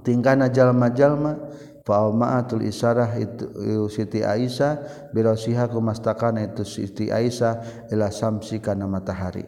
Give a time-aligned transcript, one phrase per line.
[0.01, 1.37] tingkahna jalma-jalma?
[1.85, 3.45] Palmaatul isyarah itu
[3.89, 9.47] Siti Aisyah birosiha kumastakana itu Siti Aisyah ila samsi kana matahari.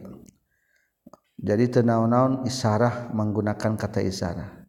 [1.42, 4.62] Jadi tenaun-naun isarah menggunakan kata isarah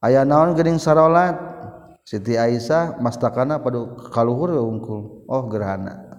[0.00, 1.36] Ayah naon geuning sarolat
[2.08, 5.28] Siti Aisyah mastakana pada kaluhur unggul.
[5.28, 6.10] Oh gerhana.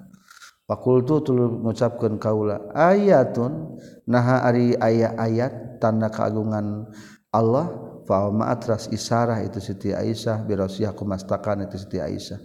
[0.71, 3.75] fakultu tulur mengucapkan kaula ayatun
[4.07, 6.87] naha ari ayat-ayat tanda keagungan
[7.35, 12.39] Allah faatras isyarah itu Siti Aisyah birosiah kumastakan itu Siti Aisyah.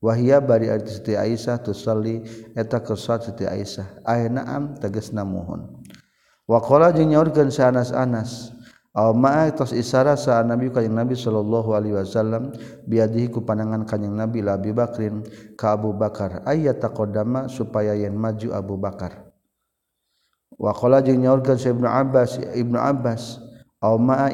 [0.00, 2.24] Wahia bari Siti Aisyah tusalli
[2.56, 4.02] eta kesat Siti Aisyah.
[4.06, 5.80] Ahnaam tegesna muhun
[6.50, 8.58] waqala jeung nyaurkeun sa Anas-Anas
[9.54, 12.50] tos isyarah saat Nabi kanjing Nabi sallallahu alaihi wasallam
[12.90, 15.22] biadihi ku panangan kanjing Nabi la Bakrin
[15.54, 16.42] ka Abu Bakar.
[16.42, 19.30] Ayat taqaddama supaya yen maju Abu Bakar.
[20.58, 23.38] Waqala nyaurkan Ibnu Abbas Ibnu Abbas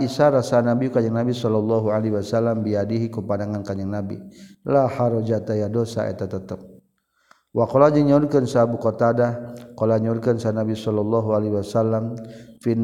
[0.03, 4.19] isara saat nabi kayeng nabi Shallallahu Alaihi Wasallam biadihiku panangan kanyeng nabi.
[4.67, 6.59] La harojata ya dosa eta tetap
[7.57, 12.13] waqa nyaurkan sabu qatada qala nyaurkeun sa Nabi sallallahu alaihi wasallam
[12.61, 12.77] fi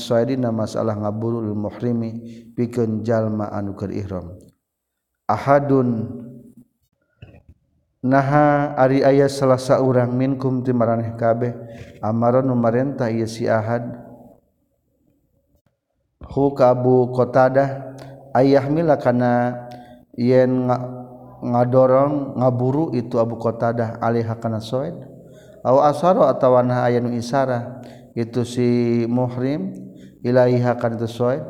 [0.00, 2.24] sayyidina masalah ngaburul muhrimi
[2.56, 4.32] pikeun jalma anu keur ihram.
[5.28, 6.08] Ahadun
[8.00, 11.52] naha ari aya salah saurang minkum ti maraneh kabeh
[12.00, 14.03] amara nu marentah ieu si ahad
[16.32, 17.96] hu kabu qatadah
[18.38, 19.66] ayah mila kana
[20.16, 20.70] yen
[21.44, 24.96] ngadorong ngaburu itu Abu Qatadah alaiha kana soid
[25.60, 27.84] aw asaro atawa na aya nu isarah
[28.16, 28.68] itu si
[29.04, 29.76] muhrim
[30.24, 31.44] ilaiha kana itu soid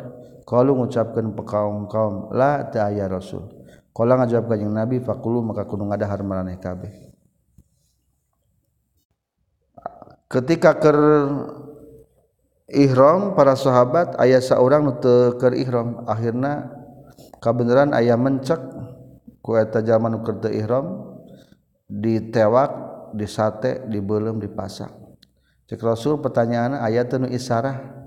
[0.44, 3.48] qalu ngucapkeun pekaum-kaum la ta aya rasul.
[3.94, 6.90] Qala ngajawab kanjing nabi faqulu maka kudu ngadahar maraneh kabeh.
[10.26, 10.98] Ketika ker
[12.70, 15.00] ihram para sahabat ayah seorang
[15.36, 16.04] keur ihram.
[16.08, 16.72] Akhirnya
[17.41, 18.60] kebenaran ayah mencek
[19.44, 21.19] kueta zaman nuker ihram
[21.88, 22.70] ditewak
[23.12, 24.91] disate dibelum dipasak.
[25.64, 28.04] Cek rasul pertanyaan ayat tenu isarah?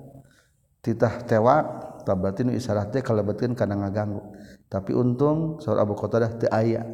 [0.82, 1.66] Titah tewak
[2.06, 4.24] tak berarti nu isarah teh kalau betin karena ngaganggu.
[4.72, 6.88] Tapi untung saur Abu Qatadah teu aya.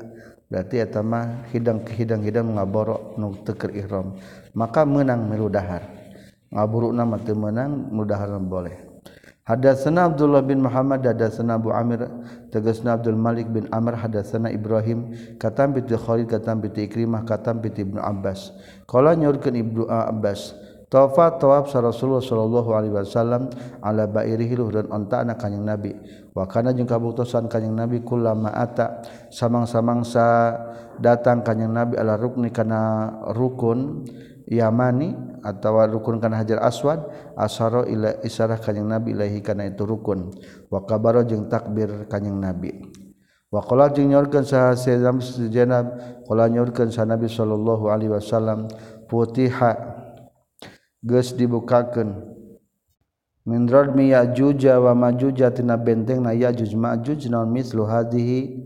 [0.50, 4.18] Berarti eta mah hidang hidang hidang ngaborok nu teker ihram.
[4.57, 6.03] Maka menang meludahar
[6.53, 8.94] dahar ngaburuna mah teu menang mudahar boleh.
[9.44, 12.08] Hadatsana Abdullah bin Muhammad hadatsana Abu Amir
[12.47, 17.68] tegasna Abdul Malik bin Amr hadatsana Ibrahim katam bi Khalid katam bi Ikrimah katam bi
[17.68, 18.56] Ibnu Abbas.
[18.88, 20.56] Qala nyorkeun Ibnu Abbas
[20.94, 23.50] Tawafa tawaf sa Rasulullah sallallahu alaihi wasallam
[23.81, 25.89] ala bairihi dan onta anak kanjing Nabi.
[26.38, 29.01] Wa kana jeung kabutusan kanjing Nabi kullama ata
[29.33, 30.54] samang-samang sa
[31.01, 34.06] datang kanjing Nabi ala rukni kana rukun
[34.44, 37.00] Yamani atau rukunkan Hajar Aswad
[37.40, 40.36] asaro ila isarah kanjing Nabi ilahi kana itu rukun.
[40.68, 42.92] Wa kabaro jeung takbir kanjing Nabi.
[43.48, 45.95] Wa qala jeung nyorkeun saha Sayyidam sejenab
[46.28, 48.68] qala nyorkeun sa Nabi sallallahu alaihi wasallam
[49.07, 49.80] putiha
[51.00, 52.34] geus dibukakeun.
[53.48, 58.60] Min radmi yajuj wa majuja tina benteng na yajuj majuj naon mislu hadhihi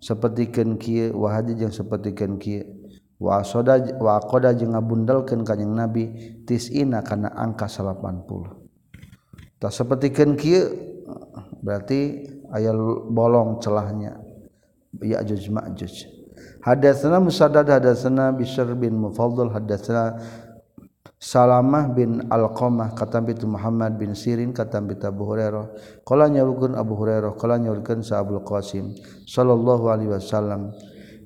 [0.00, 2.81] sapertikeun kieu wa hadhi jeung sapertikeun kieu.
[3.22, 6.04] wasoda wakoda jeung ngabundelkeun kanjing Nabi
[6.42, 10.66] tisina kana angka 80 tah sapertikeun kieu
[11.62, 12.74] berarti aya
[13.06, 14.18] bolong celahnya.
[14.92, 16.04] Ya'juj Ma'juj
[16.60, 20.20] hadatsana Musaddad hadatsana Bishr bin Mufaddal hadatsana
[21.16, 25.70] Salamah bin Alqamah katam bitu Muhammad bin Sirin katam bitu Abu Hurairah.
[26.04, 28.92] Qala nyaurkeun Abu Hurairah qala nyaurkeun Sa Abdul Qasim
[29.24, 30.76] sallallahu alaihi wasallam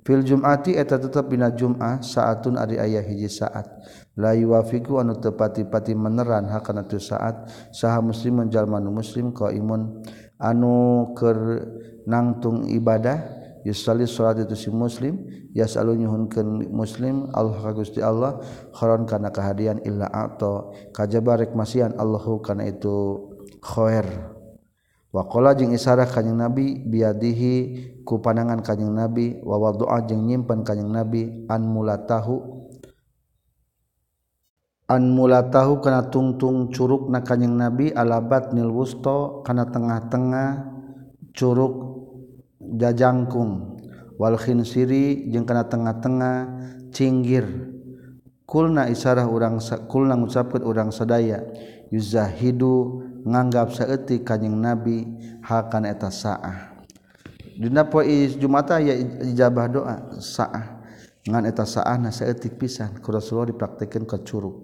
[0.06, 3.66] fil Jumati eta tetap bina Jum'ah saatun ari ayah hiji saat.
[4.14, 7.50] La yuwafiqu anu tepati-pati meneran hakana tu saat.
[7.74, 10.06] Saha muslim menjalmanu muslim kau imun
[10.38, 11.66] anu ker
[12.06, 13.18] nangtung ibadah
[13.66, 18.38] yusali salat itu si muslim yasalu nyuhunkeun muslim Allah ka Gusti Allah
[18.70, 23.26] kharon kana kahadian illa ato kajaba rek masian Allahu kana itu
[23.58, 24.35] khair.
[25.16, 27.54] wakola jeung isarah kanyang nabi biadihi
[28.04, 32.36] ku panangan kanyang nabi wa doa jeung nyimpen kanyang nabi an mulatahu
[34.92, 40.68] an mulatahu kana tungtung curug na kanyang nabi alabat nil wusto kana tengah-tengah
[41.32, 41.74] curug
[42.76, 43.80] jajangkung
[44.20, 46.36] wal khinsiri jeung kana tengah-tengah
[46.92, 47.72] cinggir.
[48.46, 49.58] Kulna isyarah urang
[49.90, 51.42] kulna ngucapkeun urang sadaya
[51.90, 55.02] yuzahidu nganggap saeti kanyeng nabi
[55.42, 56.78] hakan eta saah.
[57.58, 58.94] Dina poe jumata ya
[59.26, 60.78] ijabah doa saah.
[61.26, 64.62] Ngan eta saahna saeutik pisan ku Rasulullah dipraktekeun ka curug.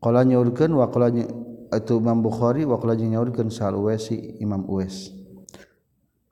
[0.00, 5.12] Qala nyaurkeun wa qala itu Imam Bukhari wa qala nyaurkeun Sa'al Uwaisi Imam Uwais.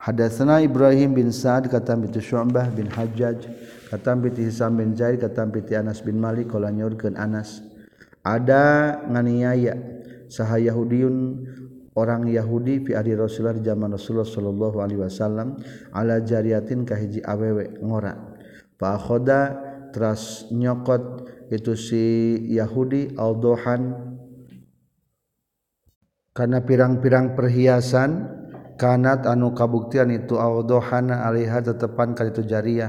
[0.01, 3.53] Hadatsana Ibrahim bin Sa'ad kata bi Syu'bah bin Hajjaj
[3.93, 7.61] kata bi Hisam bin Zaid kata bi Anas bin Malik qala nyaurkeun Anas.
[8.25, 9.77] Ada nganiaya
[10.33, 11.45] saha Yahudiun
[11.93, 15.61] orang Yahudi fi adi Rasulullah zaman Rasulullah sallallahu alaihi wasallam
[15.93, 18.17] ala jariyatin kahiji awewe ngora
[18.81, 19.61] fa akhoda
[19.93, 22.05] teras nyokot itu si
[22.49, 24.11] Yahudi aldohan.
[26.33, 28.25] Karena pirang-pirang perhiasan
[28.81, 32.89] kanat anu kabuktian itu awdohana alaiha tetepan kali itu jariah.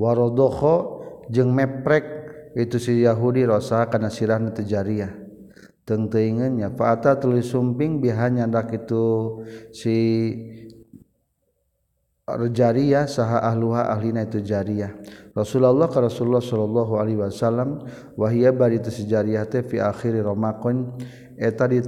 [0.00, 2.08] Warodoho jeng meprek
[2.56, 5.19] itu si Yahudi rosa karena sirah itu jariah
[5.90, 9.42] tentu ingatnya fa'ata tulis sumping bihanya ndak itu
[9.74, 9.98] si
[12.54, 14.94] jariah saha ahluha ahlina itu jariah
[15.34, 17.82] Rasulullah ke Rasulullah sallallahu alaihi wasallam
[18.14, 20.94] wahia bari itu si jariah teh fi akhir romakon
[21.34, 21.82] eta di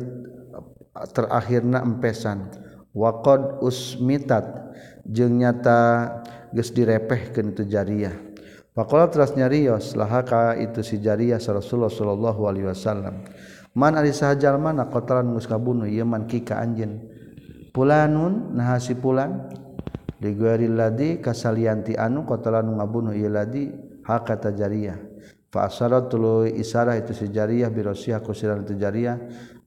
[0.92, 2.52] terakhirna empesan.
[2.92, 4.44] Waqad usmitat
[5.08, 6.12] jeung nyata
[6.52, 8.12] geus direpehkeun itu jariyah.
[8.72, 13.20] Faqala teras nyarios lahaka itu si jariyah Rasulullah sallallahu alaihi wasallam
[13.72, 17.08] man ari sahajal mana kotoran geus kabunuh ieu man kika anjeun.
[17.72, 19.48] Pulanun naha si pulan
[20.20, 23.72] li ghairil ladzi kasalianti anu kotoran ngabunuh ieu ladzi
[24.04, 24.98] hakata jariyah.
[25.52, 29.16] Fa asaratul isarah itu si jariyah bi rasiah kusiran jariyah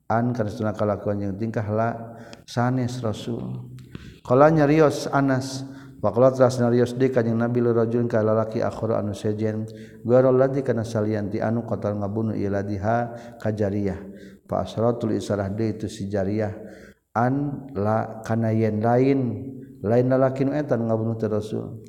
[0.10, 1.90] an kana kalakuan jeung tingkah la
[2.46, 3.74] sanes rasul.
[4.26, 5.62] Qala nyarios Anas
[6.06, 6.70] Walasnyang
[7.34, 9.66] nabiun kalaki anu sejen
[10.06, 12.98] lagi karena salanti anu qatal ngabunuh iladiha
[14.46, 16.54] fa asratul isarah itu sijariah
[17.18, 19.50] an la kana yen lain
[19.82, 21.82] lain lalaki nu eta ngabunuh terrasul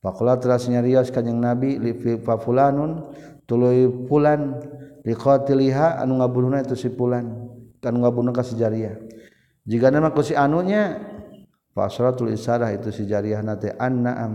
[0.00, 1.92] Paklasnya Rios kanjing nabi li
[2.24, 3.12] fa fulanun
[3.44, 4.58] tuluy fulan
[5.06, 7.46] liqatiliha anu ngabunuh itu si fulan
[7.78, 8.98] kan ngabunuh ka sijariah
[9.62, 10.98] jika nama ku si anunya
[11.70, 14.32] Fasratul isarah itu si jariah nate an naam.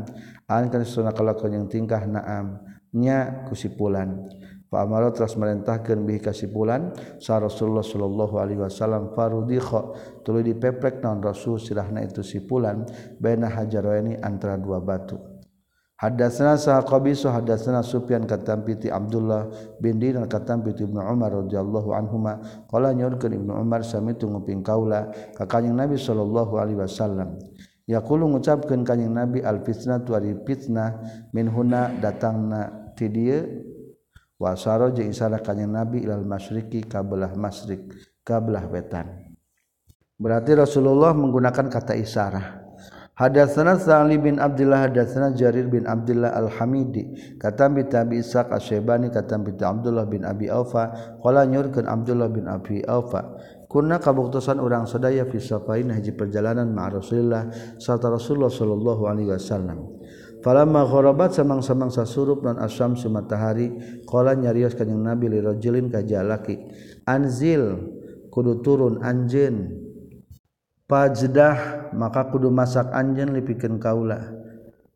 [0.47, 2.63] An kan sunah kalakuan yang tingkah naam.
[2.95, 4.23] Nya kusipulan.
[4.71, 6.95] Fa amara teras merintahkeun bihi kasipulan.
[7.19, 9.93] Sa Rasulullah sallallahu alaihi wasallam farudikha.
[10.23, 12.87] Tuluy dipeprek naon Rasul sirahna itu sipulan.
[13.19, 15.34] Baina hajaroeni antara dua batu.
[15.95, 19.47] Hadatsana Saqabisu hadatsana Sufyan katam piti Abdullah
[19.79, 22.43] bin Dinar katam piti Ibnu Umar radhiyallahu anhuma.
[22.67, 25.07] Qala nyorkeun Ibnu Umar sami nguping kaula
[25.39, 27.39] ka kanjing Nabi sallallahu alaihi wasallam.
[27.87, 30.99] Yaqulu ngucapkeun kanjing Nabi al fitnah tu ari fitnah
[31.31, 33.63] min huna datangna ti dieu
[34.35, 37.87] wa wasaro jeung isara kanjing Nabi ilal masyriqi ka belah masyriq
[38.27, 39.31] ka belah wetan.
[40.19, 42.64] Berarti Rasulullah menggunakan kata isarah
[43.15, 47.39] Hadatsana Sa'li bin Abdullah hadatsana Jarir bin Abdullah Al-Hamidi.
[47.39, 51.15] Katam bi Tabi Ishaq Asy-Syaibani katam bi Abdullah bin Abi Aufa.
[51.23, 53.39] Qala nyurkeun Abdullah bin Abi Aufa.
[53.71, 57.47] Kunna kabuktosan urang sadaya fi safain haji perjalanan ma Rasulillah
[57.79, 59.95] sarta Rasulullah sallallahu alaihi wasallam.
[60.43, 66.59] Falamma gharabat samang-samang sasurup non asyam sumatahari qala nyarios kanjing Nabi li rajulin ka jalaki.
[67.07, 67.79] Anzil
[68.27, 69.84] kudu turun anjeun
[70.85, 74.33] pajdah maka kudu masak anjen lipikan kaula.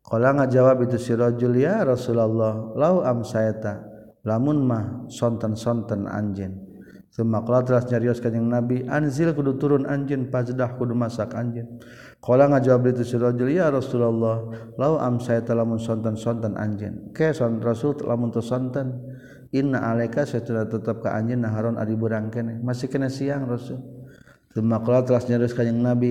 [0.00, 3.78] Kalau ngajawab itu si rojul ya Rasulullah lau am sayata
[4.26, 6.66] lamun mah sonten sonten anjen
[7.14, 11.78] semaklah telah nyarios kajeng Nabi anzil kudu turun anjen pajdah kudu masak anjen
[12.18, 14.50] kalau ngajawab itu si rojul ya Rasulullah
[14.82, 18.98] lau am sayata lamun sonten sonten anjen ke son Rasul lamun tu sonten.
[19.50, 22.62] Inna alaika saya tetap ke anjen naharon adi burang kene.
[22.62, 23.99] Masih kena siang Rasul.
[24.50, 26.10] Tumakala telah nyerus kanjeng Nabi.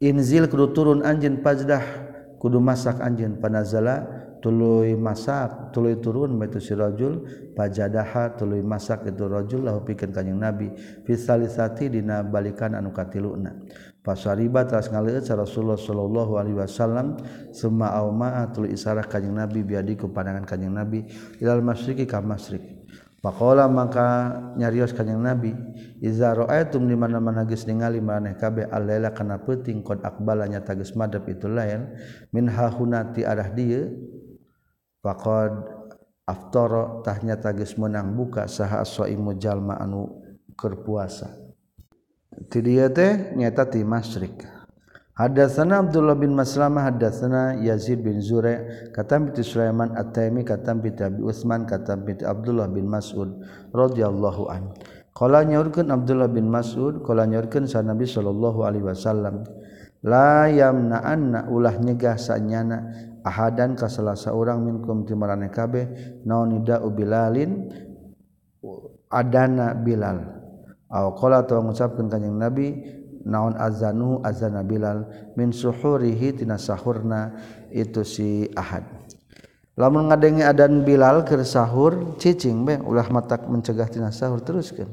[0.00, 1.84] Inzil kudu turun anjin pajdah
[2.40, 4.08] kudu masak anjin panazala
[4.40, 10.40] tuluy masak tuluy turun baitu si rajul pajadaha tuluy masak itu rajul lahu pikeun kanjeng
[10.40, 10.72] Nabi
[11.04, 13.52] fi salisati dina balikan anu katiluna
[14.00, 17.20] pasariba teras ngaleut sa Rasulullah sallallahu alaihi wasallam
[17.52, 21.04] summa auma tuluy isarah kanjeng Nabi biadi ku pandangan kanjeng Nabi
[21.44, 22.79] ilal masyriqi ka masyriq
[23.20, 25.52] Pakola maka nyarios kanyang Nabi
[26.00, 30.96] Iza ro'aitum di mana mana geus ningali maneh kabeh alaila kana peuting qad aqbalanya tagis
[30.96, 31.92] madep itu lain
[32.32, 33.92] min hahuna ti arah dieu
[35.04, 35.52] faqad
[36.24, 40.22] aftara tahnya tagis menang buka saha shaimu jalma anu
[40.56, 41.28] keur puasa.
[42.48, 44.59] Ti dieu teh nyaeta ti masyrik.
[45.20, 51.20] Hadatsana Abdullah bin Maslamah hadatsana Yazid bin Zure katam bi Sulaiman At-Taimi katam bi Abi
[51.20, 54.72] Utsman katam bi Abdullah bin Mas'ud radhiyallahu an.
[55.12, 59.44] Qala nyaurkeun Abdullah bin Mas'ud qala nyaurkeun sa Nabi sallallahu alaihi wasallam
[60.08, 62.88] la yamna'anna ulah nyegah sanyana
[63.20, 67.68] ahadan ka salah saurang minkum ti marane kabeh naon nida'u bilalin
[69.12, 70.40] adana bilal.
[70.90, 72.66] Aw qala tawang ngucapkeun kanjing Nabi
[73.24, 77.36] naon azanu azana Bilal min suhurihi tina sahurna
[77.72, 78.84] itu si Ahad.
[79.80, 84.88] Lamun ngadengi adan Bilal keur sahur cicing be ulah matak mencegah tina sahur teruskeun.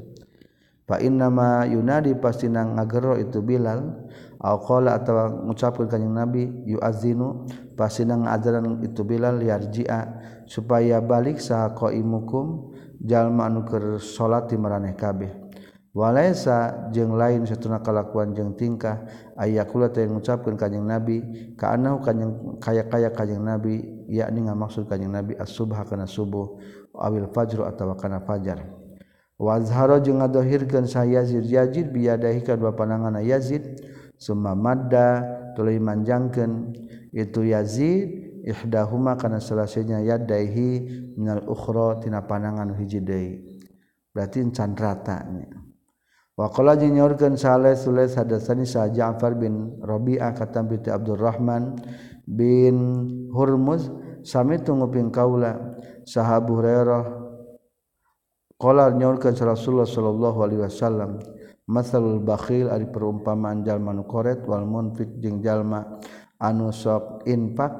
[0.87, 4.07] Fa inna ma yunadi pasti nang ngagero itu Bilal
[4.39, 7.43] au qala atawa ngucapkeun kanjing Nabi yuazinu
[7.75, 10.01] pasti nang ajaran itu Bilal yarji'a
[10.47, 12.71] supaya balik saha qaimukum
[13.03, 15.46] jalma anu keur salat di maraneh kabeh.
[15.95, 19.07] walaisa jeung lain satuna kalakuan jeung tingkah
[19.39, 21.23] ayakula teh ngucapkeun kanjing nabi
[21.55, 26.59] kaanahu kanjing kaya-kaya kanjing nabi yakni ngamaksud kanjing nabi as-subha kana subuh
[26.97, 28.65] awil fajru atawa kana fajar.
[29.37, 33.85] Wazharo jeung ngadohirkeun sa Yazid Yazid biadahi kadua pananganna Yazid
[34.17, 35.21] summa madda
[35.53, 36.73] tuluy manjangkeun.
[37.13, 43.61] Itu Yazid ihdahuma kana salasanya yadaihi minal ukhra tina panangan hiji deui
[44.09, 45.66] berarti can ratanya.
[46.37, 51.81] Wakola jeung nyorkeun Saleh Sulais hadasani sa Ja'far bin Rabi'ah katam piti Abdurrahman
[52.29, 52.77] bin
[53.33, 53.89] Hurmuz
[54.21, 55.57] sami tunguping kaula
[56.05, 57.25] sahabu Hurairah
[58.61, 61.17] Qala nyorkeun Rasulullah sallallahu alaihi wasallam
[61.65, 65.97] masalul bakhil ari perumpamaan jalma nu koret wal munfiq jeung jalma
[66.37, 67.73] anu sok infak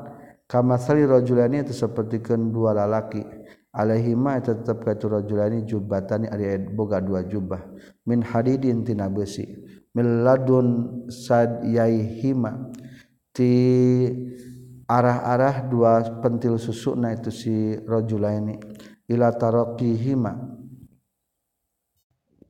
[0.49, 3.36] kama sali rajulani itu sapertikeun dua lalaki.
[3.77, 7.61] Alaihima tetap katurajulani jubatani ari boga dua jubah
[8.09, 9.45] min hadidin tina besi.
[9.93, 12.73] Miladun sadyaihima
[13.33, 13.53] ti
[14.89, 18.57] arah-arah dua pentil susukna itu si rajulaini.
[19.07, 20.57] Ila taraqihima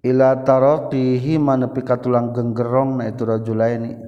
[0.07, 4.06] ila taraqihima nepi ka tulang genggerong na itu rajulaini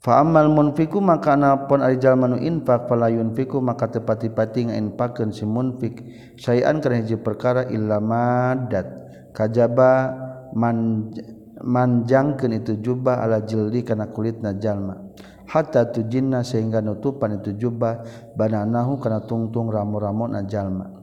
[0.00, 6.00] Famal munfiku maka napon ari jalma nu infak fala yunfiku maka tepati-pati ngainfakeun si munfik.
[6.40, 8.88] Sayan kana hiji perkara illa madat
[9.36, 10.16] kajaba
[10.56, 11.12] man
[11.60, 14.96] manjangkeun itu jubah ala jildi kana kulitna jalma.
[15.44, 18.00] Hatta tujinna sehingga nutupan itu jubah
[18.32, 20.96] bananahu kana tungtung ramu-ramona jalma.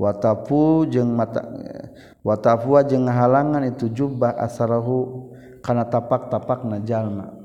[0.00, 1.44] Watafu jeung mata
[2.24, 5.28] watafu jeung halangan itu jubah asarahu
[5.60, 7.37] kana tapak-tapakna jalma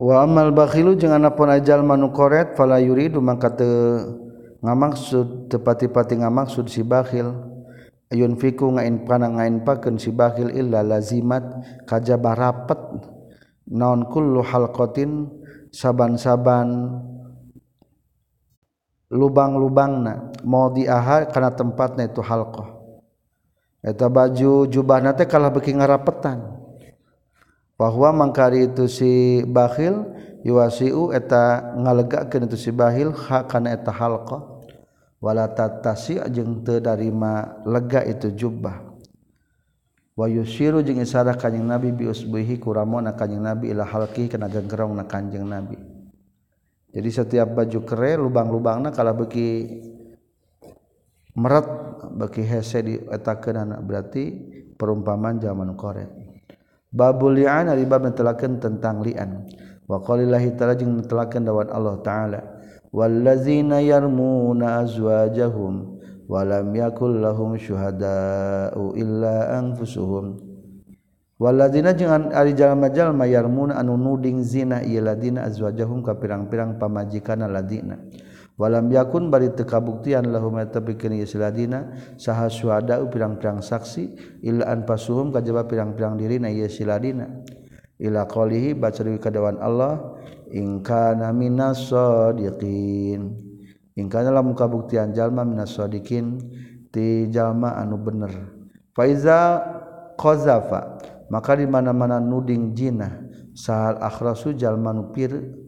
[0.00, 4.16] wa amal bakhilu jeung anapun ajal manu koret fala yuridu maka teu
[4.64, 7.48] ngamaksud tepati-pati ngamaksud si bakhil.
[8.10, 11.46] Ayun fiku ngain pana ngain pakeun si bakhil illa lazimat
[11.86, 12.80] kajabah rapet.
[13.70, 15.30] Naon kullu halqatin
[15.70, 16.90] saban-saban
[19.14, 20.34] lubang-lubangna.
[20.42, 22.82] Mau diahar karena tempatnya itu halqah.
[23.80, 26.59] Eta baju jubahna teh kalah beki ngarapetan.
[27.80, 30.04] bahwa mangkari itu si bakhil
[30.44, 34.60] yuwasiu eta ngalegakeun itu si bakhil ha kana eta halqa.
[35.20, 38.84] Wala tatasi jeung teu darima lega itu jubah.
[40.12, 44.52] Wa yusyiru jeung isarah kanjing nabi bi usbihi ku ramona kanjing nabi ila halqi kana
[44.52, 45.76] ganggerongna kanjing nabi.
[46.92, 49.48] Jadi setiap baju kere lubang-lubangna kala beki
[51.36, 51.68] meret
[52.16, 54.24] beki hese dietakeun berarti
[54.76, 56.19] perumpamaan zaman korek
[56.90, 59.46] babul li'an ari bab netelakeun tentang li'an.
[59.86, 62.40] Wa qalillahi ta'ala jeung netelakeun dawan Allah taala.
[62.90, 70.38] Wallazina yarmuna azwajahum wa lam yakul lahum syuhada'u illa anfusuhum.
[71.40, 77.96] Wallazina jeung ari jalma-jalma yarmuna anu nuding zina ieu ladina azwajahum ka pirang-pirang pamajikanna ladina.
[78.60, 84.84] walam yakun bari teu kabuktian lahum eta pikeun siladina saha syuhada pirang-pirang saksi illa an
[84.84, 87.40] pasuhum kajaba pirang-pirang dirina ieu siladina.
[87.96, 90.20] Ila qalihi baca deui kadawan Allah
[90.52, 93.32] in kana minas sadiqin.
[93.96, 96.36] In kana lamun kabuktian jalma minas sadiqin
[96.92, 98.60] ti jalma anu bener.
[98.92, 99.64] Faiza
[100.20, 101.00] qazafa
[101.32, 103.24] maka di mana-mana nuding jinah
[103.56, 105.59] sahal akhrasu jalma nu pir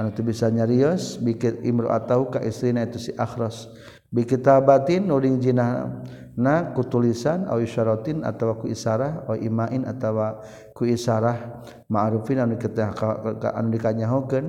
[0.00, 3.68] anu teu bisa nyarios bikir imro'atahu ka istrina itu si akhras.
[4.10, 6.02] Bikitabatin nuling jinah
[6.34, 10.40] na ku tulisan aw isyaratin atawa ku isarah aw imain atawa
[10.72, 11.62] ku isarah.
[11.92, 14.46] Ma'rufin anu anu dikanyahokeun.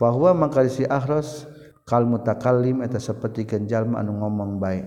[0.00, 1.46] Fa huwa mangka si akhras
[1.86, 4.86] kal mutakallim eta sapertikeun jalma anu ngomong baik.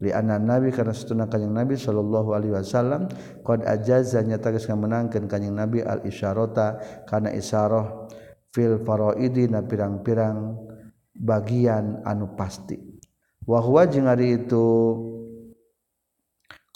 [0.00, 3.04] Li anna nabi karena satuna kanjing nabi sallallahu alaihi wasallam
[3.44, 8.08] qad ajaza nyata geus ngamenangkeun kanjing nabi al isyarata kana isarah
[8.50, 10.58] fil faraidi na pirang-pirang
[11.14, 12.78] bagian anu pasti.
[13.46, 14.66] Wa huwa jeung ari itu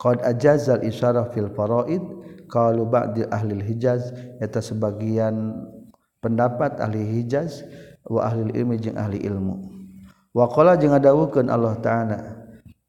[0.01, 2.03] qad ajazal isyarah fil faraid
[2.51, 4.11] qalu ba'di ahli hijaz.
[4.43, 5.65] Eta sebagian
[6.23, 7.63] pendapat ahli hijaz
[8.07, 9.71] wa ahli ilmi jeung ahli ilmu.
[10.35, 12.19] Wa qala jeung ngadawukeun Allah taala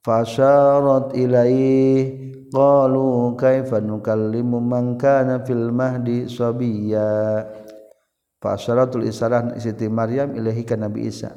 [0.01, 7.45] fasyarat ilaihi qalu kaifa nukallimu man kana fil mahdi sabiyya
[8.45, 11.33] fa asyaratul isarah Siti Maryam ilahi ka Nabi Isa.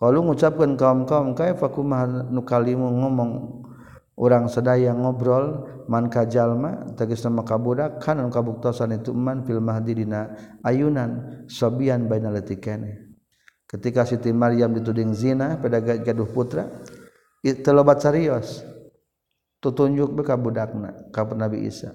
[0.00, 3.30] Kalau ngucapkan kaum-kaum kaifa kumaha nu kalimu ngomong
[4.16, 10.32] orang sedaya ngobrol man kajalma tegas nama kabudak kanan kabuktosan itu man fil mahdi dina
[10.64, 13.12] ayunan sobian baina letikane
[13.68, 16.72] ketika Siti Maryam dituding zina pada gaduh putra
[17.42, 18.64] telobat serius
[19.60, 21.92] tutunjuk be kabudakna ka Nabi Isa.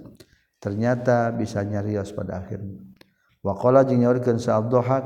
[0.60, 2.89] Ternyata bisa nyarios pada akhirnya.
[3.40, 5.06] Wakola jing nyaurikeun sa Abdhahak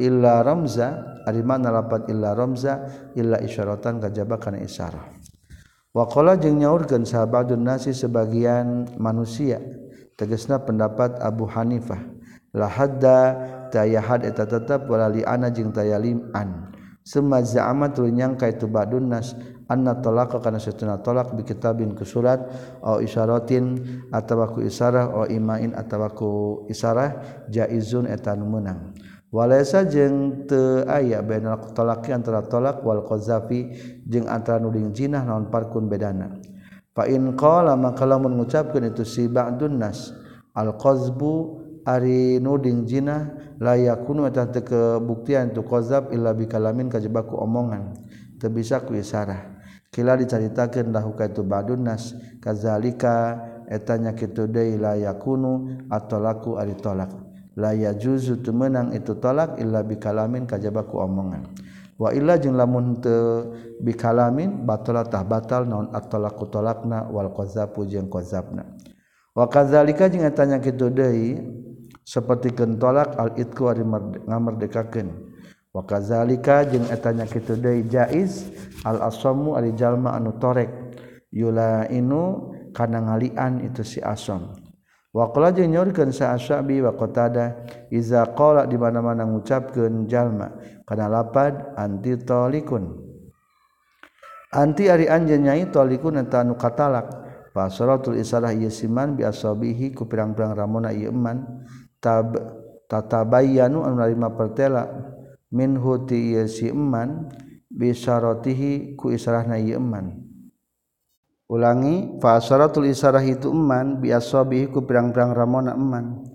[0.00, 5.04] illa ramza ari mana lapat illa ramza illa isyaratan kajaba kana isyarah.
[5.92, 9.60] Wakola jing nyaurkeun sa ba'dun nasi sebagian manusia
[10.16, 12.00] tegasna pendapat Abu Hanifah
[12.56, 13.18] la hadda
[13.68, 16.72] tayahad eta tetep wala li'ana jeung tayalim an.
[17.04, 19.36] Semaja amat nyangka itu badun nas
[19.74, 22.46] anna talaq kana satuna talaq bi kitabin ku surat
[22.78, 23.82] au isyaratin
[24.14, 28.94] atawa ku isyarah au imain atawa ku isyarah jaizun eta nu meunang
[29.34, 33.74] walaysa jeung teu aya bainal talaqi antara talaq wal qazafi
[34.06, 36.38] jeung antara nuding jinah naon parkun bedana.
[36.94, 40.14] Fa in qala maka lamun ngucapkeun itu si ba'dun nas
[40.54, 46.86] al qazbu ari nuding jinah la yakunu eta teu kebuktian tu qazab illa bi kalamin
[46.86, 47.98] kajebaku omongan
[48.38, 49.53] teu bisa ku isyarah
[49.94, 53.38] Kila dicaritakanndahhuka itu badunnas kazalika
[53.70, 57.14] etanya kitudela yakunu atau laku ari tolak.
[57.54, 61.46] Laya juzu menang itu tolak illa bikalamin kajabaku omongan.
[61.94, 68.66] Wa illa jeung lamun teu bikalamin batalatah batal naun at-talaqu talaqna wal qazafu jeung qazabna.
[69.30, 71.38] Wa kazalika jeung tanya kitu deui
[72.02, 73.86] sapertikeun talak al itku ari
[74.26, 75.33] ngamerdekakeun.
[75.74, 78.46] wakazalika jeung etanya kitu deui jaiz
[78.86, 80.70] al asamu ari jalma anu torek
[81.34, 84.54] yula inu kana ngalian itu si asam.
[85.14, 90.54] Waqala jeung nyorkeun sa asyabi wa qatada iza qala di mana-mana ngucapkeun jalma
[90.86, 92.98] kana lapad anti talikun
[94.50, 97.22] anti ari anjeun nyai talikun eta anu katalak.
[97.54, 101.62] Fasaratul isalah yasiman bi asabihi ku pirang-pirang ramona ieu eman
[102.02, 102.34] tab
[102.90, 105.13] tatabayanu anu narima pertela.
[105.54, 107.30] minhu ti ieu si eman
[107.70, 110.18] bisyaratihi ku isarahna ieu eman.
[111.46, 116.26] Ulangi fa asyaratul isarah itu eman bi asabihi ku pirang-pirang ramona eman.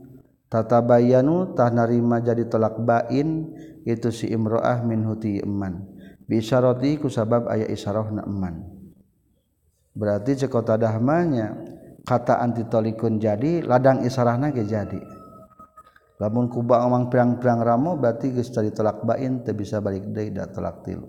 [0.47, 3.53] Tatabayanu tah narima jadi tolak bain
[3.83, 5.83] itu si imroah minhu ti eman.
[6.25, 8.63] Bisyarati ku sabab aya isarahna eman.
[9.91, 11.57] Berarti cekota dahmanya
[12.07, 15.18] kata antitolikun jadi ladang isarahna ge jadi.
[16.19, 20.51] lamun kuba omang perang-perang ramo berarti geus tadi tolak bain teu bisa balik deui da
[20.51, 21.07] tolak tilu.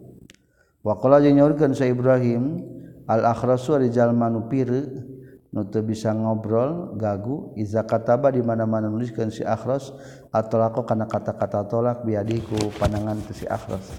[0.81, 2.63] Wa qala jeung nyaurkeun sa Ibrahim
[3.11, 4.87] al akhrasu ari jalma nu pire
[5.51, 9.91] nu teu bisa ngobrol gagu iza kataba di mana-mana nuliskeun si akhras
[10.31, 13.91] atolako kana kata-kata tolak biadiku pandangan teu si akhras.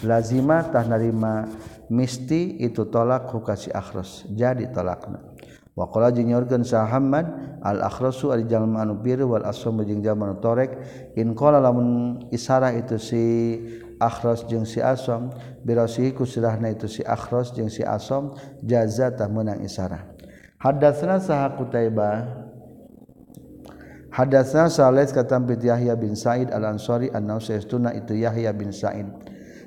[0.00, 1.44] Lazima tah narima
[1.92, 5.33] misti itu tolak hukasi akhras jadi tolakna.
[5.74, 10.78] Wakola jinyorkan sahamad al akhrasu ari jalma anu biru wal aswam jeung jalma anu torek.
[11.18, 13.22] In qala lamun isarah itu si
[13.98, 15.34] akhras jeung si aswam
[15.66, 20.06] birasihi kusirahna itu si akhras jeung si aswam jaza tah meunang isarah.
[20.62, 22.46] Hadatsna saha Qutaibah
[24.14, 29.10] Hadatsna Salih katam bi Yahya bin Sa'id al-Ansari annahu sayastuna itu Yahya bin Sa'id.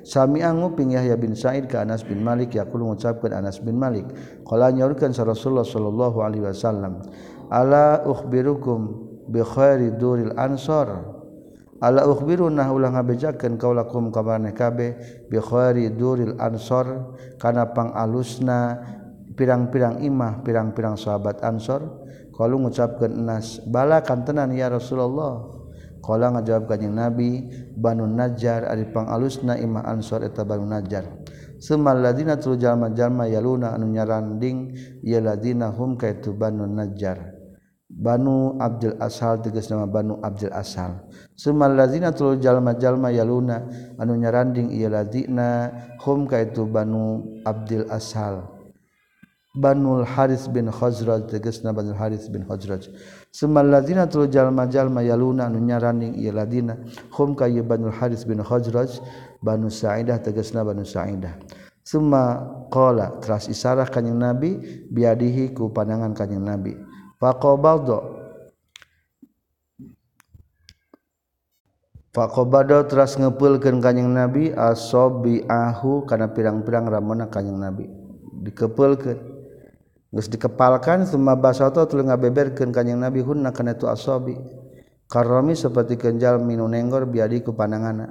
[0.08, 4.08] Sami anguping Yahya bin Sa'id ke Anas bin Malik yaqulu ngucapkeun Anas bin Malik
[4.48, 7.04] qala nyaurkeun sa Rasulullah sallallahu alaihi wasallam
[7.52, 8.88] ala ukhbirukum
[9.28, 11.04] bi khairi duril ansar
[11.84, 14.96] ala ukhbiru nah ulah ngabejakeun kaulakum ka maneh kabeh
[15.28, 18.80] bi khairi duril ansar kana pangalusna
[19.36, 21.84] pirang-pirang imah pirang-pirang sahabat ansor
[22.32, 25.58] kalau ngucapkan enas bala kantenan ya Rasulullah.
[26.08, 27.44] Kala ngajawab kanjing Nabi
[27.76, 31.04] Banu Najjar ari pangalusna imah Ansor eta Banu Najjar.
[31.60, 34.72] Semal ladina tulu jalma-jalma yaluna anu nyaranding
[35.04, 37.36] ya ladina hum kaitu Banu Najjar.
[37.92, 40.96] Banu Abdul Asal tegas nama Banu Abdul Asal.
[41.36, 43.68] Semal ladina tulu jalma-jalma yaluna
[44.00, 45.68] anu nyaranding ya ladina
[46.00, 48.48] hum kaitu Banu Abdul Asal.
[49.58, 52.86] Banul Haris bin Khazraj tegas nama Banul Haris bin Khazraj.
[53.38, 56.74] Sumalazina tulu jalma-jalma yaluna anu nyaraning ieu ladina
[57.14, 58.98] hum ka Banul Haris bin Khazraj
[59.38, 61.38] Banu Sa'idah tegasna Banu Sa'idah.
[61.86, 64.58] Summa qala teras isarah kanjing Nabi
[64.90, 66.82] biadihi ku pandangan kanjing Nabi.
[67.22, 68.18] Faqabaldo
[72.10, 77.86] Faqabado teras ngepeulkeun kanjing Nabi asobi ahu kana pirang-pirang ramona kanjing Nabi.
[78.42, 79.37] Dikepeulkeun
[80.08, 84.40] Gus dikepalkan summa basato tuluy ngabeberkeun ka Kanjeng Nabi hunna kana tu asabi.
[85.08, 88.08] Karami seperti kenjal minu nenggor biadi ku pandanganna.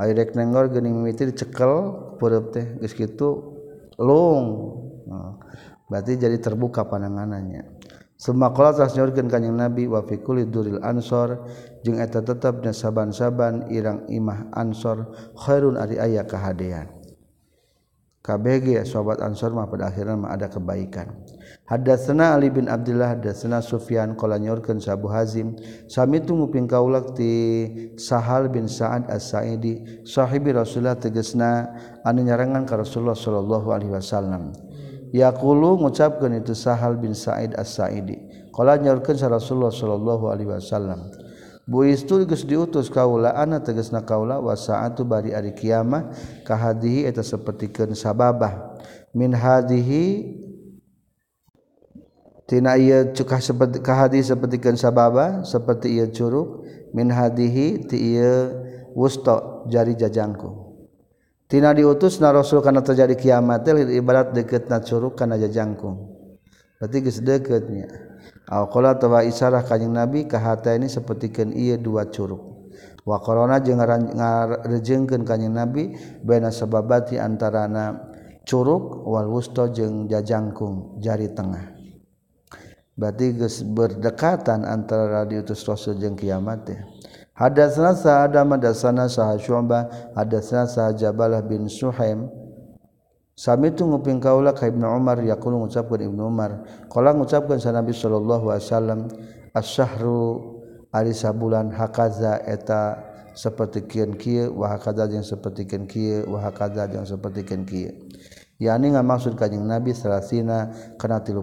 [0.00, 3.56] Ari rek nenggor geuning mimiti dicekel peureub teh geus kitu
[4.00, 4.44] lung.
[5.08, 5.36] Nah,
[5.92, 7.68] berarti jadi terbuka pandangannya.
[8.20, 11.44] Summa qala tas nyorkeun Kanjeng Nabi wa fi kulli duril ansor
[11.84, 16.99] jeung eta tetep saban-saban irang imah ansor khairun ari aya kahadean.
[18.20, 21.08] KBG sobat Ansor mah pada akhirnya mah ada kebaikan.
[21.64, 25.56] Hadatsana Ali bin Abdullah hadatsana Sufyan qala nyorkeun Sabu Hazim
[25.88, 27.32] sami tu nguping kaulak ti
[27.96, 31.72] Sahal bin Sa'ad As-Sa'idi sahibi Rasulullah tegasna
[32.04, 34.52] anu nyarangan ka Rasulullah sallallahu alaihi wasallam.
[35.16, 41.08] Yaqulu ngucapkeun itu Sahal bin Sa'id As-Sa'idi qala nyorkeun sa Rasulullah sallallahu alaihi wasallam
[41.70, 46.10] Buistul geus diutus kaula ana tegasna kaula wa saatu bari ari kiamah
[46.42, 48.74] ka hadhihi eta sapertikeun sababah.
[49.14, 50.34] Min hadhihi
[52.50, 56.66] tina ieu cukah seperti ka hadhi sapertikeun sababah seperti ieu curug.
[56.90, 58.50] Min hadhihi ti ieu
[58.98, 60.74] wusta jari jajangku.
[61.46, 63.62] Tina diutus na rasul kana terjadi kiamat
[63.94, 66.18] ibarat dekeutna curug kana jajangku.
[66.82, 68.09] Berarti geus dekeutnya
[68.50, 72.60] Alkola tawa isarah kanjing nabi kahata ini sepertikan ia dua curug.
[73.00, 77.96] Wa korona jeung ngarejengkeun kanjing Nabi baina sababati antarana
[78.44, 81.80] curug wal wusta jeung jajangkung jari tengah.
[83.00, 86.80] Berarti geus berdekatan antara diutus Rasul jeung kiamat teh.
[87.32, 92.28] Hadatsana Sa'ad madasana Sa'ad Syu'bah hadatsana Sa'ad Jabalah bin Suhaim
[93.40, 96.60] Sami itu nguping kaulah ka Ibnu Umar yaqulu ngucapkeun Ibnu Umar.
[96.92, 99.08] Qala ngucapkeun sa Nabi wasallam
[99.56, 100.60] as-syahru
[100.92, 103.00] ari sabulan hakaza eta
[103.32, 107.92] seperti kieu kieu wa hakaza jeung seperti kieu kieu wa hakaza jeung seperti kieu kieu
[108.60, 110.68] yani ngamaksud kanjing Nabi salasina
[111.00, 111.40] kana 30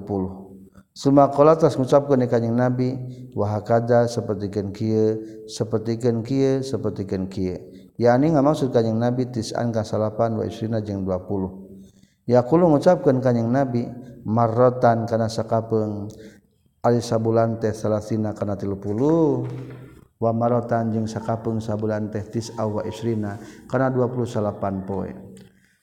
[0.94, 2.94] Suma qala tas ngucapkeun kanjing Nabi
[3.34, 5.08] wa hakaza seperti kieu kieu
[5.50, 7.58] seperti kieu kieu seperti kieu kieu
[7.98, 11.67] yani ngamaksud kanjing Nabi tis'an ka salapan wa isrina jeung 20
[12.28, 13.88] yakulu mengucapkan kanyang nabi
[14.28, 16.12] marrotan karena sakapeng
[16.86, 19.44] Ali sabulan teh salasina karena tilu puluh
[20.22, 25.10] wa marotan jeung sakapeng sabulan teh tis awa isrina karena dua puluh salapan poe.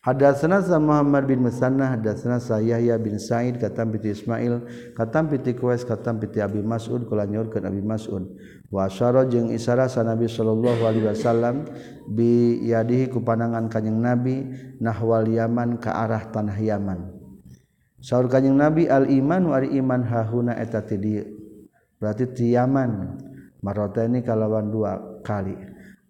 [0.05, 4.61] Hadatsana sa Muhammad bin Musanna hadatsana sa Yahya bin Sa'id katam piti Ismail
[4.93, 8.37] katam piti Qais katam piti Abi Mas'ud kula nyorkeun Abi Mas'ud.
[8.69, 11.65] Wa asyara jeung isyarat sa Nabi sallallahu alaihi wasallam
[12.05, 14.45] bi yadihi ku panangan kanjing Nabi
[14.77, 17.09] nahwal Yaman ka arah tanah Yaman.
[18.05, 21.01] Saur kanjing Nabi al iman wa iman hahuna eta ti
[21.97, 23.25] berarti ti Yaman
[23.65, 25.57] marotani kalawan dua kali.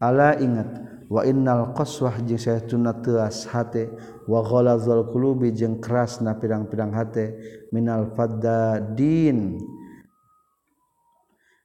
[0.02, 3.94] Ala ingat wa innal qaswah jeung saytuna teas hate
[4.26, 7.38] wa ghalazul qulubi jeung kerasna pirang-pirang hate
[7.70, 9.62] minal faddadin.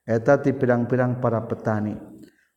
[0.06, 1.98] Eta ti pirang-pirang para petani.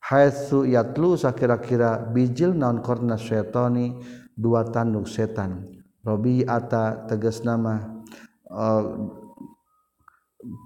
[0.04, 3.96] Haitsu yatlu sakira-kira bijil naon qarna syaitani
[4.36, 5.64] dua tanduk setan.
[6.04, 8.02] Robiata tegas nama
[8.52, 8.84] uh,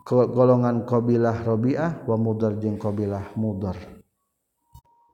[0.09, 3.96] golongan qabilah Robiah wa mudar jeung qabilah mudar.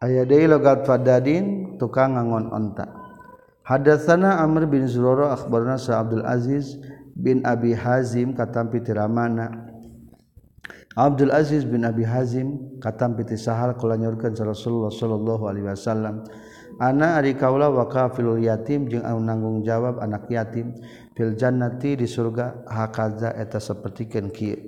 [0.02, 2.90] aya deui logat fadadin tukang ngangon onta.
[3.62, 6.74] Hadatsana amr bin zurara akhbarana sa abdul aziz
[7.14, 9.72] bin abi hazim katampi tiramana
[10.92, 16.20] Abdul Aziz bin Abi Hazim katampi ti sahal kula nyorkeun Rasulullah sallallahu alaihi wasallam.
[16.76, 20.76] Ana ari kaula wa kafilul yatim jeung anu nanggung jawab anak yatim.
[21.16, 24.60] Fil jannati di surga hakaza eta sapertikeun kieu.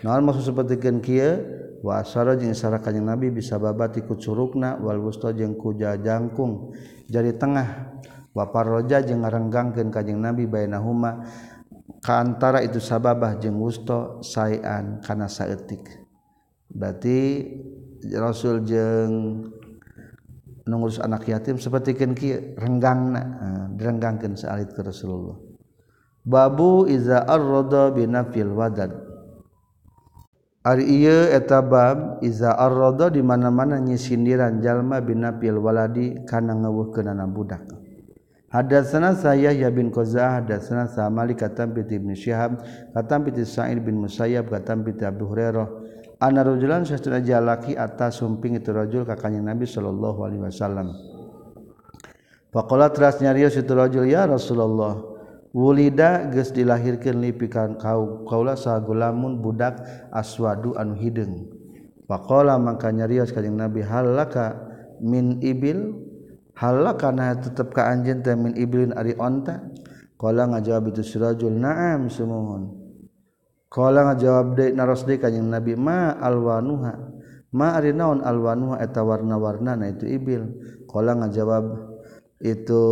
[0.00, 1.36] Naon maksud sapertikeun kieu?
[1.82, 6.72] wasara jeung sara kanjing nabi bisa babati ku curugna wal wusta jeung ku jajangkung.
[7.10, 7.98] Jari tengah
[8.32, 11.26] wa parroja jeung ngarenggangkeun kanjing nabi bainahuma.
[12.02, 15.86] Ka antara itu sababah jeung wusta saian kana saeutik.
[16.70, 17.50] Berarti
[18.16, 19.44] rasul jeung
[20.62, 25.38] nungurus anak yatim sapertikeun kieu renggangna eh, direnggangkeun saalit ke Rasulullah.
[26.22, 29.11] Babu iza arrada binafil wadad.
[30.62, 37.66] Ari eta bab iza arrodo di mana-mana nyisindiran jalma binapil waladi kana ngeweuhkeunana budak.
[38.46, 42.62] Hadatsana saya ya bin Qazah hadatsana sa Malik katam bi Ibnu Syihab
[42.94, 45.66] katam bi Sa'id bin Musayyab katam bi Abu Hurairah
[46.22, 50.94] anna rajulan sastra jalaki atas sumping itu rajul ka kanjeng Nabi sallallahu alaihi wasallam.
[52.54, 55.00] Faqala teras nyarios itu rajul ya Rasulullah
[55.52, 61.48] wulida geus dilahirkeun li pikaun kau kaula sagulamun budak aswadu anu hideung
[62.08, 65.98] faqala mangka nyarios kanjing nabi halaka min ibil?
[66.52, 69.66] Halaka na tetep ka anjeun teh min ibilin ari onta?
[70.20, 72.78] Qala ngajawab itu sirajul na'am sumuhun
[73.66, 76.94] qala ngajawab deui naros deui kanjing nabi ma alwanuha?
[77.52, 80.44] Ma ari naon alwanuha eta warna-warna na itu ibil?
[80.86, 81.64] Qala ngajawab
[82.38, 82.84] itu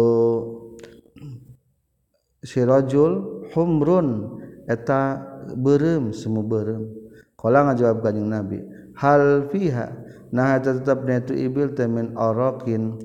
[2.40, 5.20] sirojul humrun eta
[5.56, 6.88] berem semua berem.
[7.36, 8.60] Ko ngajawab kanjing nabi
[9.00, 9.88] hal fiha?
[10.30, 13.00] Nah tetapnya itu ibil temin orokin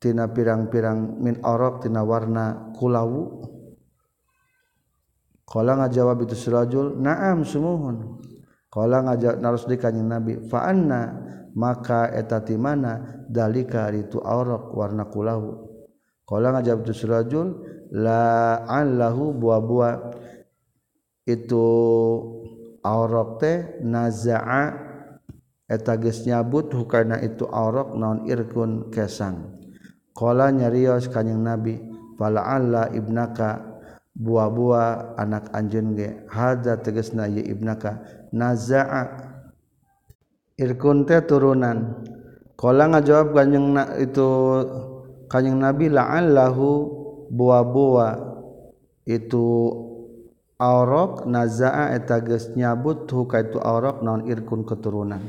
[0.00, 3.50] tina pirang-pirang min orok tina warna kulawu
[5.50, 8.22] Kala ngajawab itu surajul naam sumuhun
[8.70, 11.10] Kala ngajawab narus di kanjing Nabi fa anna?
[11.50, 13.26] Maka eta ti mana?
[13.26, 15.66] Dalika itu orok warna kulawu
[16.22, 17.46] Kala ngajawab itu surajul
[17.90, 19.94] la'allahu buah-buah.
[21.26, 21.66] Itu
[22.82, 24.88] aurok teh naza'a.
[25.70, 29.62] Eta geus nyabut hukana itu aurok naon irkun kesang.
[30.10, 31.78] Qala nyarios kanjing nabi
[32.18, 33.70] fala alla ibnaka.
[34.10, 38.02] Buah-buah anak anjeun ge hadza tegasna ye ibnaka.
[38.34, 39.30] Naza'a.
[40.58, 42.02] Irkun teh turunan.
[42.58, 44.28] Qala ngajawab kanjing na, itu
[45.30, 46.99] kanjing nabi la'allahu
[47.30, 48.14] buah-buah.
[49.06, 49.46] Itu
[50.60, 55.24] aurok nazaa eta geus nyabut huka itu aurok naon irkun keturunan.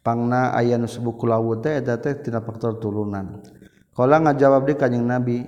[0.00, 3.42] Pangna aya nu sebu kulawut teh eta teh tina faktor turunan.
[3.92, 5.44] Kala ngajawab di kanjing nabi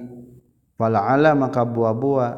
[0.76, 2.32] fala ala maka buah-buah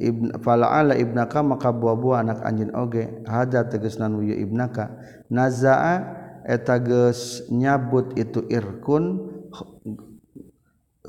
[0.00, 4.96] ibn fala ala ibnaka maka buah-buah anak anjin oge hada tegasna nu ibnaka.
[5.28, 9.28] Nazaa eta geus nyabut itu irkun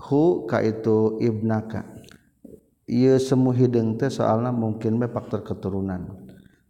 [0.04, 1.88] hu ka itu ibnaka.
[2.84, 6.12] Ieu semu hideung teh soalna mungkin bae faktor keturunan.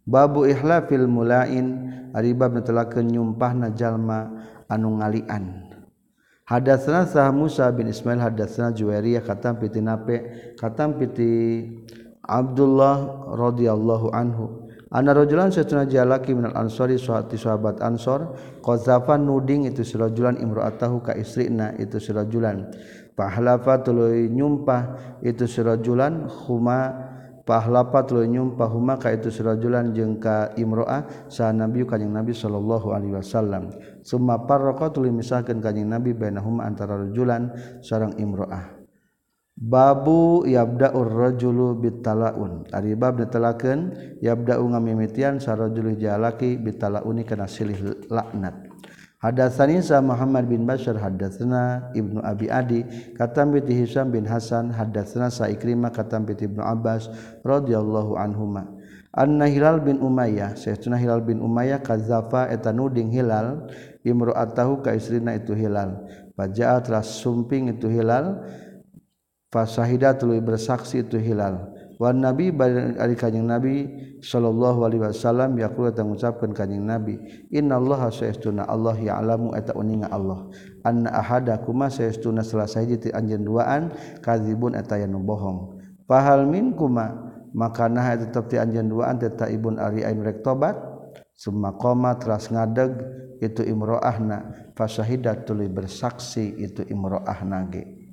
[0.06, 4.30] Babu ihlafil mulain ari bab netelakeun nyumpahna jalma
[4.70, 5.74] anu ngalian.
[6.44, 10.16] Hadatsna sah Musa bin Ismail hadatsna Juwairiyah katam piti Nape
[10.60, 11.64] katam piti
[12.20, 14.68] Abdullah radhiyallahu anhu.
[14.94, 21.18] Ana rajulan satuna jalaki minal ansari suhati sahabat ansor qazafan nuding itu sirajulan imra'atahu ka
[21.18, 22.70] istrina itu sirajulan
[23.14, 30.16] pahlafa tuluy nyumpah itu si rajulan huma pahlapat lu nyumpah huma ka itu sirajulan jeung
[30.16, 33.70] ka imro'ah sa nabi kanjing nabi sallallahu alaihi wasallam.
[34.00, 37.52] Summa parraqa tuluy misahkeun kanjing nabi bainahuma antara rajulan
[37.84, 38.80] sareng imro'ah.
[39.54, 42.66] Babu yabda'ur rajulu bitalaun.
[42.74, 48.63] Ari bab netelakeun yabda'u ngamimitian sarajulu jalaki bitalauni kana silih laknat
[49.24, 52.84] Hadasanisa Muhammad bin Bashar hadatsana Ibnu Abi Adi
[53.16, 57.08] katam bi Hisam bin Hasan hadatsana Sa Ikrimah katam bi Ibnu Abbas
[57.40, 58.68] radhiyallahu anhuma.
[59.16, 63.64] Anna Hilal bin Umayyah Sayyidina Hilal bin Umayyah kazafa etanuding Hilal
[64.04, 66.04] imro'atahu ka istrina itu Hilal.
[66.36, 68.44] Faja'at telah sumping itu Hilal
[69.48, 71.72] Fasahida tuluy bersaksi itu Hilal.
[71.94, 72.50] Wan nabi
[72.98, 73.86] ari kanjing nabi
[74.18, 77.22] sallallahu alaihi wasallam yaqulu tang ngucapkeun kanjing nabi
[77.54, 80.50] innallaha sayastuna Allah ya'lamu eta uninga Allah.
[80.82, 83.82] Anna ahadakuma sayastuna salah sahiji ti anjeun duaan
[84.18, 85.78] kadzibun eta anu bohong.
[86.10, 87.14] Fahal minkuma
[87.54, 90.74] makanah eta tetep ti anjeun duaan teh taibun ari aimrek tobat.
[91.34, 92.94] Summa qoma teras ngadeg
[93.42, 98.03] itu imroahna fasyahidat tuluy bersaksi itu imroahna ge.